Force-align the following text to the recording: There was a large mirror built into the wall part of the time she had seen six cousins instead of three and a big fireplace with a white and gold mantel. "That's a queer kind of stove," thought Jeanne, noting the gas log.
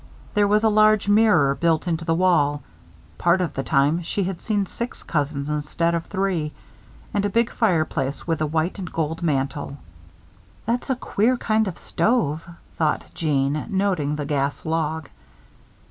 There 0.33 0.47
was 0.47 0.63
a 0.63 0.69
large 0.69 1.07
mirror 1.07 1.53
built 1.53 1.87
into 1.87 2.05
the 2.05 2.15
wall 2.15 2.63
part 3.19 3.39
of 3.39 3.53
the 3.53 3.61
time 3.61 4.01
she 4.01 4.23
had 4.23 4.41
seen 4.41 4.65
six 4.65 5.03
cousins 5.03 5.47
instead 5.47 5.93
of 5.93 6.07
three 6.07 6.53
and 7.13 7.23
a 7.23 7.29
big 7.29 7.51
fireplace 7.51 8.25
with 8.25 8.41
a 8.41 8.47
white 8.47 8.79
and 8.79 8.91
gold 8.91 9.21
mantel. 9.21 9.77
"That's 10.65 10.89
a 10.89 10.95
queer 10.95 11.37
kind 11.37 11.67
of 11.67 11.77
stove," 11.77 12.43
thought 12.77 13.11
Jeanne, 13.13 13.67
noting 13.69 14.15
the 14.15 14.25
gas 14.25 14.65
log. 14.65 15.07